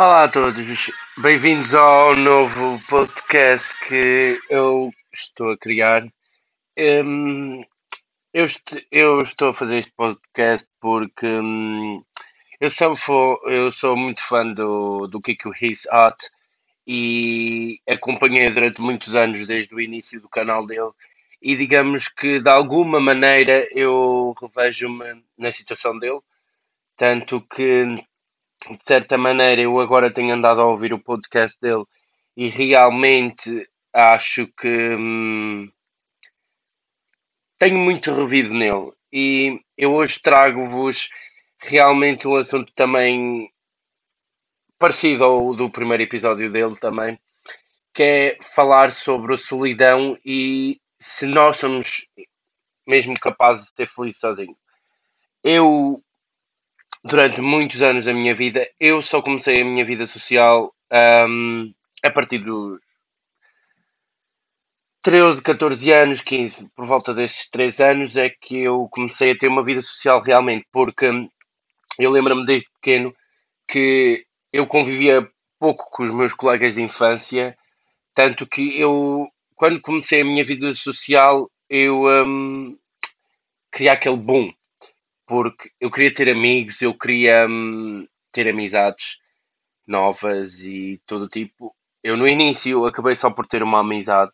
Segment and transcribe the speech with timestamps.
[0.00, 6.06] Olá a todos, bem-vindos ao novo podcast que eu estou a criar.
[6.78, 7.64] Hum,
[8.32, 12.00] eu, est- eu estou a fazer este podcast porque hum,
[12.60, 16.16] eu, sou, eu sou muito fã do, do Kiko His Art
[16.86, 20.92] e acompanhei durante muitos anos desde o início do canal dele
[21.42, 26.20] e digamos que de alguma maneira eu revejo-me na situação dele,
[26.96, 27.98] tanto que
[28.66, 31.84] de certa maneira, eu agora tenho andado a ouvir o podcast dele
[32.36, 35.70] e realmente acho que hum,
[37.56, 38.92] tenho muito revido nele.
[39.12, 41.08] E eu hoje trago-vos
[41.60, 43.50] realmente um assunto também
[44.78, 47.18] parecido ao do primeiro episódio dele também,
[47.94, 52.06] que é falar sobre a solidão e se nós somos
[52.86, 54.56] mesmo capazes de ter feliz sozinho.
[55.42, 56.02] Eu
[57.04, 60.74] durante muitos anos da minha vida, eu só comecei a minha vida social
[61.28, 61.72] hum,
[62.04, 62.80] a partir dos
[65.02, 69.48] 13, 14 anos, 15, por volta destes 3 anos, é que eu comecei a ter
[69.48, 71.08] uma vida social realmente, porque
[71.98, 73.14] eu lembro-me desde pequeno
[73.68, 75.26] que eu convivia
[75.58, 77.56] pouco com os meus colegas de infância,
[78.14, 82.76] tanto que eu, quando comecei a minha vida social, eu hum,
[83.72, 84.52] queria aquele boom
[85.28, 89.18] porque eu queria ter amigos, eu queria hum, ter amizades
[89.86, 91.74] novas e todo tipo.
[92.02, 94.32] Eu no início acabei só por ter uma amizade,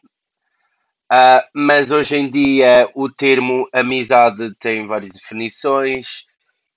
[1.11, 6.23] Ah, mas hoje em dia o termo amizade tem várias definições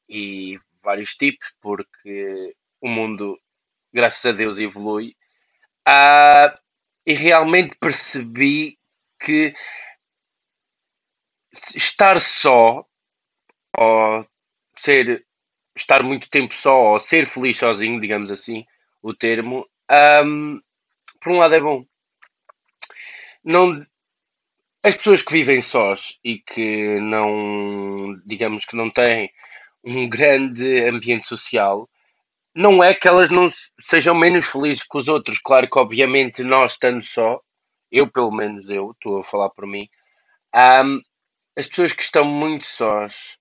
[0.10, 3.38] e vários tipos, porque o mundo,
[3.94, 5.16] graças a Deus, evolui.
[5.88, 6.58] Ah,
[7.06, 8.78] e realmente percebi
[9.22, 9.54] que
[11.76, 12.86] estar só,
[13.78, 14.26] ou
[14.76, 15.26] ser
[15.78, 18.66] estar muito tempo só ou ser feliz sozinho, digamos assim,
[19.02, 20.60] o termo, ahm,
[21.22, 21.86] por um lado é bom.
[23.44, 23.86] Não,
[24.84, 29.30] as pessoas que vivem sós e que não, digamos que não têm
[29.84, 31.90] um grande ambiente social,
[32.56, 33.50] não é que elas não
[33.80, 35.38] sejam menos felizes que os outros.
[35.40, 37.40] Claro que, obviamente, nós estando só,
[37.92, 39.88] eu pelo menos eu, estou a falar por mim,
[40.54, 41.00] ahm,
[41.58, 43.37] as pessoas que estão muito sós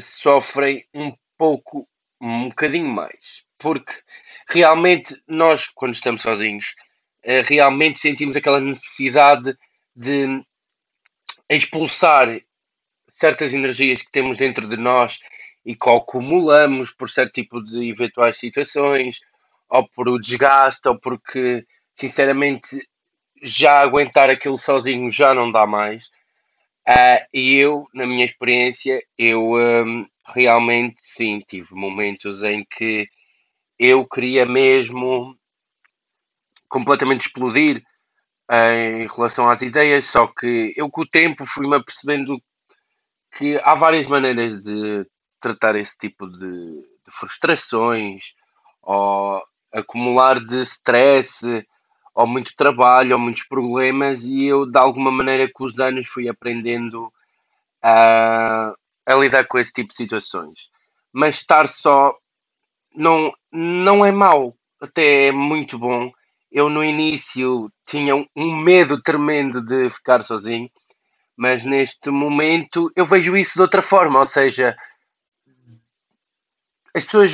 [0.00, 1.88] sofrem um pouco,
[2.20, 3.42] um bocadinho mais.
[3.58, 3.92] Porque
[4.48, 6.72] realmente nós, quando estamos sozinhos,
[7.22, 9.56] eh, realmente sentimos aquela necessidade
[9.94, 10.42] de
[11.48, 12.40] expulsar
[13.10, 15.18] certas energias que temos dentro de nós
[15.64, 19.18] e que acumulamos por certo tipo de eventuais situações,
[19.68, 22.86] ou por o desgaste, ou porque, sinceramente,
[23.42, 26.08] já aguentar aquilo sozinho já não dá mais.
[26.88, 33.08] Ah, e eu, na minha experiência, eu hum, realmente sim, tive momentos em que
[33.78, 35.36] eu queria mesmo
[36.68, 37.82] completamente explodir
[38.50, 42.38] em relação às ideias, só que eu com o tempo fui-me apercebendo
[43.36, 45.04] que há várias maneiras de
[45.40, 48.22] tratar esse tipo de, de frustrações
[48.82, 49.42] ou
[49.72, 51.40] acumular de stress
[52.16, 56.28] ou muito trabalho ou muitos problemas e eu de alguma maneira com os anos fui
[56.30, 57.12] aprendendo
[57.82, 58.74] a,
[59.06, 60.56] a lidar com esse tipo de situações.
[61.12, 62.16] Mas estar só
[62.94, 66.10] não, não é mau, até é muito bom.
[66.50, 70.70] Eu no início tinha um- medo tremendo de ficar sozinho,
[71.36, 74.74] mas neste momento eu vejo isso de outra forma, ou seja,
[76.94, 77.30] as pessoas,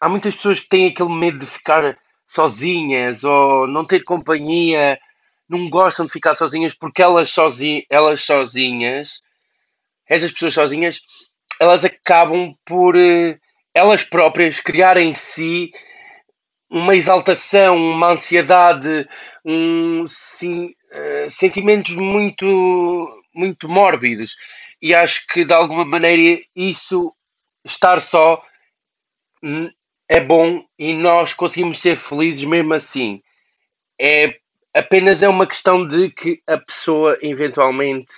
[0.00, 1.96] há muitas pessoas que têm aquele medo de ficar
[2.30, 4.98] sozinhas ou não ter companhia,
[5.48, 9.18] não gostam de ficar sozinhas porque elas, sozi elas sozinhas,
[10.08, 10.98] essas pessoas sozinhas,
[11.60, 13.36] elas acabam por eh,
[13.74, 15.70] elas próprias criar em si
[16.70, 19.08] uma exaltação, uma ansiedade,
[19.44, 24.36] um, sim, eh, sentimentos muito, muito mórbidos.
[24.80, 27.12] E acho que de alguma maneira isso,
[27.64, 28.40] estar só,
[30.10, 33.22] é bom e nós conseguimos ser felizes mesmo assim.
[33.98, 34.40] É
[34.74, 38.10] apenas é uma questão de que a pessoa eventualmente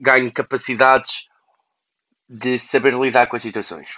[0.00, 1.26] ganhe capacidades
[2.26, 3.94] de saber lidar com as situações.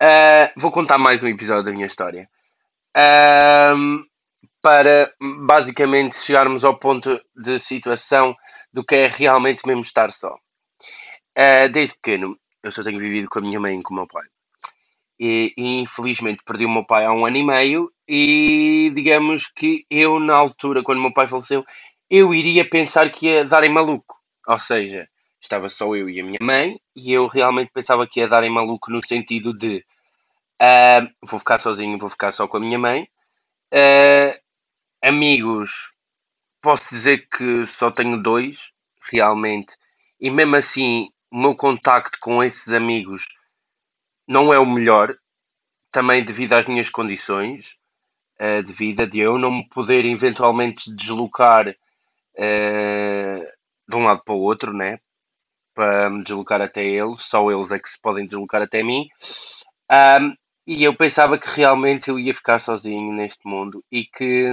[0.00, 2.28] Ah, vou contar mais um episódio da minha história.
[2.94, 4.04] Ahm,
[4.60, 5.14] para
[5.46, 8.36] basicamente chegarmos ao ponto de situação
[8.70, 10.36] do que é realmente mesmo estar só.
[11.34, 14.06] Ah, desde pequeno, eu só tenho vivido com a minha mãe e com o meu
[14.06, 14.26] pai.
[15.24, 19.84] E, e, infelizmente perdi o meu pai há um ano e meio e digamos que
[19.88, 21.64] eu na altura, quando o meu pai faleceu,
[22.10, 24.16] eu iria pensar que ia dar em maluco.
[24.48, 25.06] Ou seja,
[25.40, 28.50] estava só eu e a minha mãe e eu realmente pensava que ia dar em
[28.50, 29.84] maluco no sentido de
[30.62, 33.02] Uh, vou ficar sozinho, vou ficar só com a minha mãe.
[33.72, 34.38] Uh,
[35.02, 35.90] amigos,
[36.62, 38.58] posso dizer que só tenho dois,
[39.10, 39.74] realmente.
[40.20, 43.26] E mesmo assim, o meu contacto com esses amigos
[44.32, 45.14] não é o melhor,
[45.90, 47.66] também devido às minhas condições
[48.40, 53.46] uh, de vida, de eu não me poder eventualmente deslocar uh,
[53.88, 54.98] de um lado para o outro, né?
[55.74, 59.06] Para me deslocar até eles, só eles é que se podem deslocar até mim.
[59.90, 60.34] Um,
[60.66, 64.50] e eu pensava que realmente eu ia ficar sozinho neste mundo e que,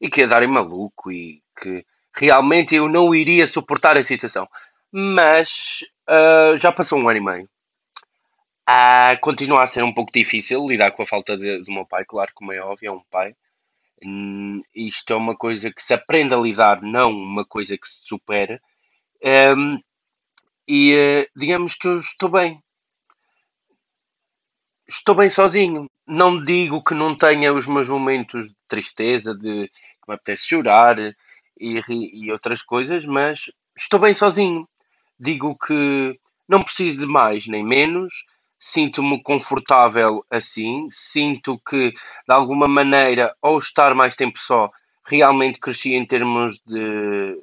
[0.00, 1.84] e que ia dar em maluco e que
[2.16, 4.48] realmente eu não iria suportar a situação.
[4.92, 7.48] Mas uh, já passou um ano e meio.
[8.70, 12.04] Uh, continua a ser um pouco difícil lidar com a falta de, do meu pai,
[12.04, 13.34] claro, como é óbvio, é um pai.
[14.04, 17.98] Hum, isto é uma coisa que se aprende a lidar, não uma coisa que se
[18.06, 18.60] supera.
[19.56, 19.80] Um,
[20.68, 22.62] e uh, digamos que eu estou bem.
[24.88, 25.90] Estou bem sozinho.
[26.06, 30.96] Não digo que não tenha os meus momentos de tristeza, de que me apetece chorar
[31.58, 34.68] e, e outras coisas, mas estou bem sozinho.
[35.18, 36.16] Digo que
[36.48, 38.12] não preciso de mais nem menos
[38.60, 41.96] sinto-me confortável assim, sinto que de
[42.28, 44.70] alguma maneira, ao estar mais tempo só,
[45.06, 47.42] realmente cresci em termos de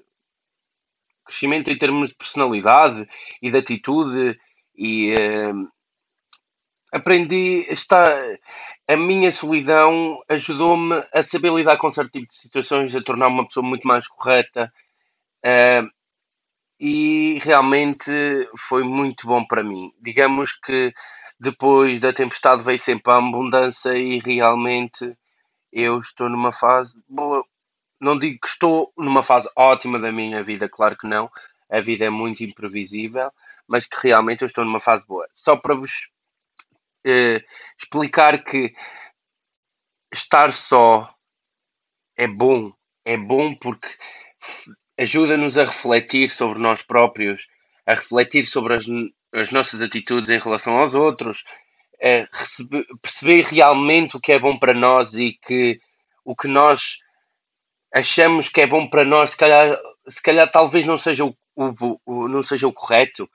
[1.25, 3.05] crescimento em termos de personalidade
[3.41, 4.37] e de atitude
[4.77, 5.67] e uh,
[6.93, 8.37] aprendi a estar
[8.87, 13.45] a minha solidão ajudou-me a saber lidar com certo tipo de situações, a tornar uma
[13.45, 14.71] pessoa muito mais correta
[15.43, 15.96] uh,
[16.79, 18.11] e realmente
[18.67, 19.91] foi muito bom para mim.
[20.01, 20.93] Digamos que
[21.39, 25.17] depois da tempestade veio sempre a abundância e realmente
[25.71, 27.43] eu estou numa fase boa.
[27.99, 31.29] Não digo que estou numa fase ótima da minha vida, claro que não.
[31.69, 33.31] A vida é muito imprevisível,
[33.67, 35.27] mas que realmente eu estou numa fase boa.
[35.33, 35.91] Só para vos
[37.05, 37.43] eh,
[37.81, 38.73] explicar que
[40.13, 41.13] estar só
[42.15, 42.71] é bom.
[43.05, 43.87] É bom porque
[44.97, 47.45] ajuda-nos a refletir sobre nós próprios,
[47.85, 48.85] a refletir sobre as,
[49.33, 51.41] as nossas atitudes em relação aos outros,
[52.01, 55.79] receber, perceber realmente o que é bom para nós e que
[56.23, 56.97] o que nós
[57.93, 59.77] achamos que é bom para nós, se calhar,
[60.07, 63.29] se calhar talvez não seja o, o, o, não seja o correto.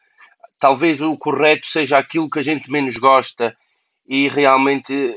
[0.59, 3.57] Talvez o correto seja aquilo que a gente menos gosta
[4.07, 5.17] e realmente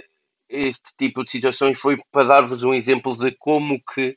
[0.49, 4.15] este tipo de situações foi para dar-vos um exemplo de como que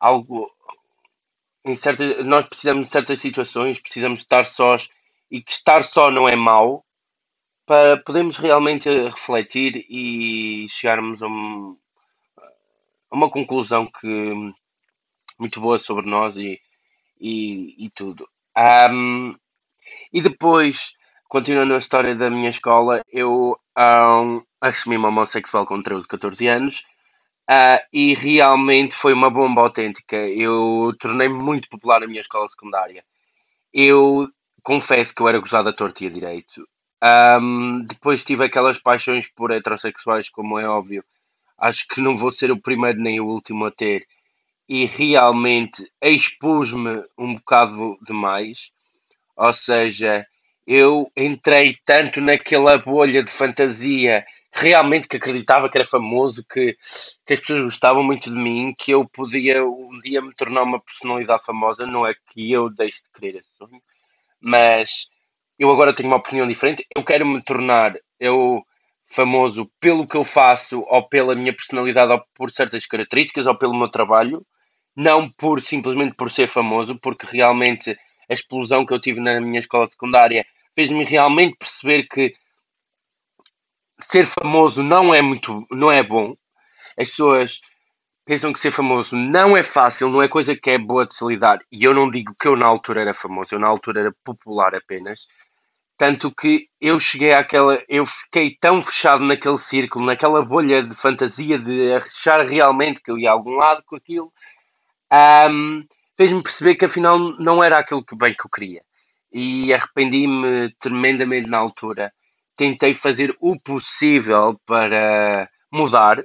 [0.00, 0.50] algo
[1.66, 4.86] em certas, nós precisamos de certas situações, precisamos estar sós
[5.30, 6.84] e que estar só não é mau
[7.66, 11.76] para podermos realmente refletir e chegarmos a, um,
[13.10, 14.34] a uma conclusão que
[15.36, 16.60] muito boa sobre nós e,
[17.20, 18.28] e, e tudo.
[18.56, 19.34] Um,
[20.12, 20.92] e depois,
[21.28, 26.80] continuando a história da minha escola, eu um, assumi-me homossexual com 13, 14 anos
[27.48, 30.16] Uh, e realmente foi uma bomba autêntica.
[30.16, 33.04] Eu tornei-me muito popular na minha escola secundária.
[33.72, 34.28] Eu
[34.62, 36.68] confesso que eu era gozado a torto e a direito.
[37.40, 41.04] Um, depois tive aquelas paixões por heterossexuais, como é óbvio.
[41.56, 44.04] Acho que não vou ser o primeiro nem o último a ter.
[44.68, 48.70] E realmente expus-me um bocado demais.
[49.36, 50.26] Ou seja,
[50.66, 54.24] eu entrei tanto naquela bolha de fantasia
[54.56, 56.76] realmente que acreditava que era famoso, que,
[57.26, 60.80] que as pessoas gostavam muito de mim, que eu podia um dia me tornar uma
[60.80, 61.86] personalidade famosa.
[61.86, 63.80] Não é que eu deixe de querer esse sonho,
[64.40, 65.06] mas
[65.58, 66.86] eu agora tenho uma opinião diferente.
[66.94, 68.62] Eu quero me tornar eu
[69.08, 73.76] famoso pelo que eu faço, ou pela minha personalidade, ou por certas características, ou pelo
[73.76, 74.44] meu trabalho,
[74.96, 79.58] não por simplesmente por ser famoso, porque realmente a explosão que eu tive na minha
[79.58, 80.44] escola secundária
[80.74, 82.34] fez-me realmente perceber que
[84.02, 86.34] ser famoso não é muito, não é bom.
[86.98, 87.58] As pessoas
[88.24, 91.24] pensam que ser famoso não é fácil, não é coisa que é boa de se
[91.24, 91.60] lidar.
[91.70, 94.74] E eu não digo que eu na altura era famoso, eu na altura era popular
[94.74, 95.24] apenas.
[95.98, 97.82] Tanto que eu cheguei àquela.
[97.88, 103.18] Eu fiquei tão fechado naquele círculo, naquela bolha de fantasia de achar realmente que eu
[103.18, 104.30] ia a algum lado com aquilo,
[105.50, 105.84] um,
[106.16, 108.82] fez-me perceber que afinal não era aquilo que bem que eu queria.
[109.32, 112.12] E arrependi-me tremendamente na altura
[112.56, 116.24] tentei fazer o possível para mudar,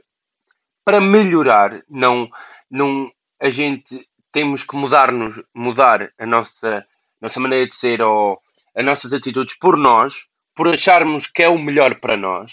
[0.84, 1.82] para melhorar.
[1.90, 2.30] Não,
[2.70, 6.86] não, a gente temos que mudar-nos, mudar a nossa,
[7.22, 8.40] nossa maneira de ser ou
[8.76, 10.14] as nossas atitudes por nós,
[10.56, 12.52] por acharmos que é o melhor para nós,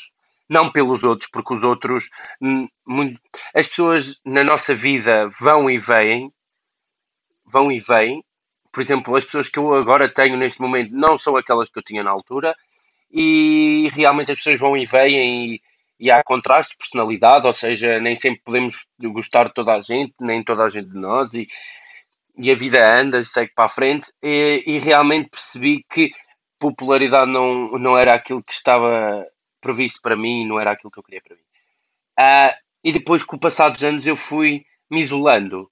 [0.49, 2.08] não pelos outros, porque os outros,
[2.42, 2.66] hum,
[3.54, 6.32] as pessoas na nossa vida vão e vêm,
[7.47, 8.25] vão e vêm.
[8.73, 11.82] Por exemplo, as pessoas que eu agora tenho neste momento não são aquelas que eu
[11.82, 12.54] tinha na altura
[13.11, 15.61] e realmente as pessoas vão e vêm e,
[16.00, 20.15] e há contraste de personalidade, ou seja, nem sempre podemos gostar de toda a gente,
[20.21, 21.47] nem toda a gente de nós, e,
[22.38, 26.11] e a vida anda, segue para a frente, e, e realmente percebi que
[26.59, 29.27] popularidade não, não era aquilo que estava
[29.61, 31.43] previsto para mim, não era aquilo que eu queria para mim.
[32.19, 35.71] Uh, e depois, com o passar dos anos, eu fui me isolando.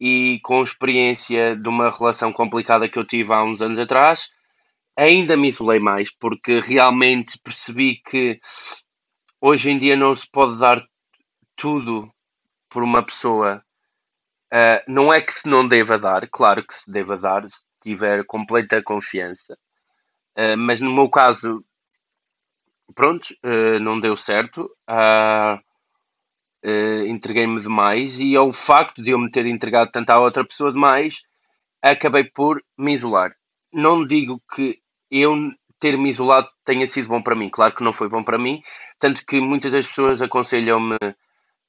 [0.00, 4.26] E com a experiência de uma relação complicada que eu tive há uns anos atrás,
[4.96, 8.40] ainda me isolei mais, porque realmente percebi que
[9.40, 10.84] hoje em dia não se pode dar
[11.56, 12.10] tudo
[12.70, 13.62] por uma pessoa.
[14.52, 18.24] Uh, não é que se não deva dar, claro que se deva dar, se tiver
[18.24, 19.56] completa confiança.
[20.36, 21.64] Uh, mas no meu caso,
[22.94, 24.68] pronto, uh, não deu certo.
[27.08, 31.16] Entreguei-me demais e ao facto de eu me ter entregado tanto à outra pessoa demais,
[31.82, 33.34] acabei por me isolar.
[33.72, 34.78] Não digo que
[35.10, 35.34] eu
[35.80, 37.48] ter me isolado tenha sido bom para mim.
[37.48, 38.60] Claro que não foi bom para mim,
[38.98, 40.96] tanto que muitas das pessoas aconselham-me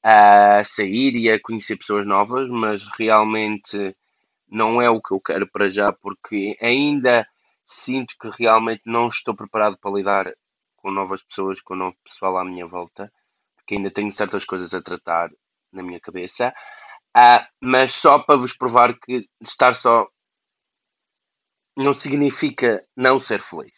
[0.03, 3.95] a sair e a conhecer pessoas novas, mas realmente
[4.49, 7.25] não é o que eu quero para já, porque ainda
[7.63, 10.33] sinto que realmente não estou preparado para lidar
[10.75, 13.11] com novas pessoas, com novo pessoal à minha volta,
[13.55, 15.29] porque ainda tenho certas coisas a tratar
[15.71, 16.53] na minha cabeça.
[17.15, 20.07] Ah, mas só para vos provar que estar só
[21.75, 23.73] não significa não ser feliz.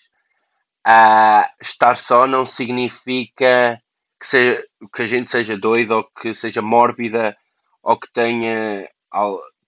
[0.86, 3.82] Ah, estar só não significa
[4.20, 7.36] que, seja, que a gente seja doido ou que seja mórbida
[7.82, 8.90] ou que tenha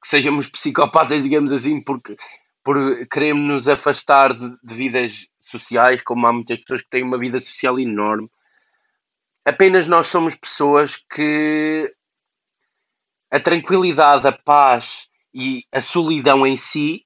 [0.02, 2.16] que sejamos psicopatas, digamos assim, porque
[2.64, 7.18] por queremos nos afastar de, de, vidas sociais, como há muitas pessoas que têm uma
[7.18, 8.30] vida social enorme.
[9.46, 11.94] Apenas nós somos pessoas que
[13.32, 17.05] a tranquilidade, a paz e a solidão em si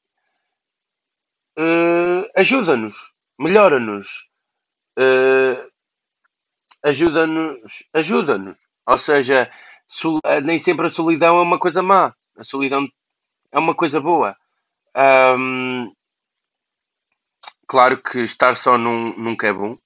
[1.57, 2.95] uh, ajuda-nos,
[3.39, 4.07] melhora-nos,
[4.97, 5.69] uh,
[6.83, 8.57] ajuda-nos, ajuda-nos.
[8.87, 9.49] Ou seja,
[10.43, 12.87] nem sempre a solidão é uma coisa má, a solidão
[13.51, 14.35] é uma coisa boa.
[15.37, 15.93] Um,
[17.67, 19.77] claro que estar só num, nunca é bom,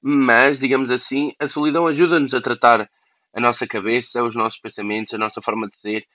[0.00, 2.88] mas, digamos assim, a solidão ajuda-nos a tratar
[3.34, 6.06] a nossa cabeça, os nossos pensamentos, a nossa forma de ser.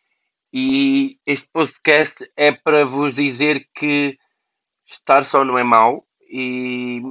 [0.52, 4.18] E este podcast é para vos dizer que
[4.86, 7.02] estar só não é mau e,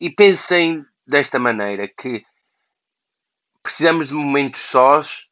[0.00, 2.24] e pensem desta maneira que
[3.62, 5.26] precisamos de momentos sós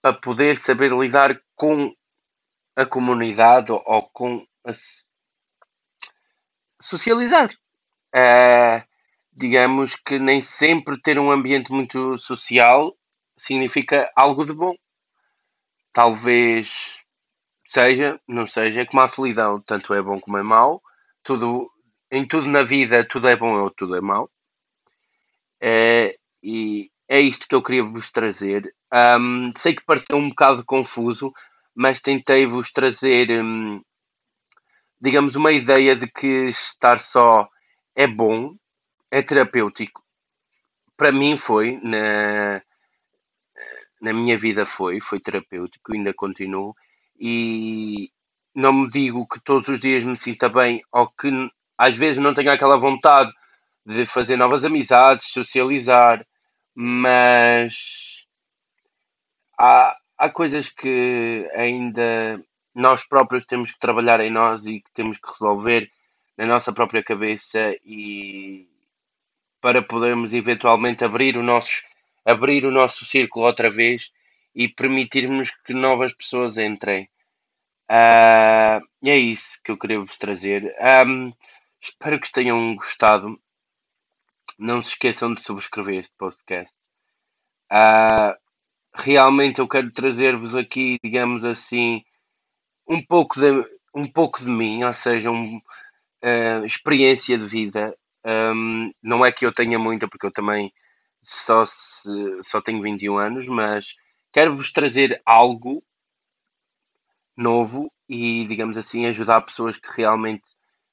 [0.00, 1.94] para poder saber lidar com
[2.76, 4.70] a comunidade ou, com a
[6.80, 7.50] socializar.
[8.14, 8.84] Uh,
[9.32, 12.94] digamos que nem sempre ter um ambiente muito social
[13.36, 14.74] significa algo de bom.
[15.92, 17.03] Talvez
[17.66, 20.82] seja, não seja, como a solidão, tanto é bom como é mau.
[21.24, 21.70] Tudo,
[22.10, 24.30] em tudo na vida, tudo é bom ou tudo é mau.
[25.62, 28.74] Uh, e é isto que eu queria vos trazer.
[28.92, 31.32] Um, sei que pareceu um bocado confuso,
[31.74, 33.82] mas tentei-vos trazer, hum,
[35.00, 37.48] digamos, uma ideia de que estar só
[37.96, 38.54] é bom,
[39.10, 40.02] é terapêutico.
[40.96, 42.62] Para mim foi, na,
[44.00, 46.74] na minha vida foi, foi terapêutico, ainda continuo,
[47.18, 48.10] e
[48.54, 51.28] não me digo que todos os dias me sinta bem ou que
[51.76, 53.32] às vezes não tenho aquela vontade
[53.84, 56.24] de fazer novas amizades, socializar,
[56.74, 58.24] mas
[59.58, 62.42] há, há coisas que ainda
[62.74, 65.88] nós próprios temos que trabalhar em nós e que temos que resolver
[66.36, 68.68] na nossa própria cabeça e
[69.60, 71.72] para podermos eventualmente abrir o nosso
[72.24, 74.10] abrir o nosso círculo outra vez
[74.54, 77.08] e permitirmos que novas pessoas entrem.
[77.90, 80.74] Uh, é isso que eu queria vos trazer.
[81.06, 81.32] Um,
[81.80, 83.38] espero que tenham gostado.
[84.58, 86.72] Não se esqueçam de subscrever este podcast.
[87.70, 88.34] Uh,
[88.94, 92.02] realmente eu quero trazer-vos aqui, digamos assim,
[92.88, 93.50] um pouco de,
[93.94, 97.96] um pouco de mim, ou seja, um, uh, experiência de vida.
[98.24, 100.72] Um, não é que eu tenha muita, porque eu também
[101.22, 103.86] só, se, só tenho 21 anos, mas
[104.34, 105.82] quero-vos trazer algo
[107.36, 110.44] novo e, digamos assim, ajudar pessoas que realmente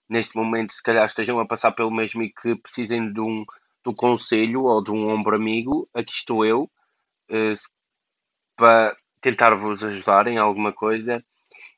[0.08, 3.44] neste momento se calhar estejam a passar pelo mesmo e que precisem de um,
[3.86, 5.90] um conselho ou de um ombro amigo.
[5.94, 6.70] Aqui estou eu.
[7.30, 7.58] Uh,
[8.56, 11.24] para tentar vos ajudar em alguma coisa.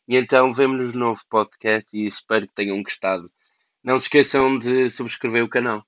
[0.08, 3.32] E então vemos-nos no novo podcast e espero que tenham gostado.
[3.82, 5.86] Não se esqueçam de subscrever o canal.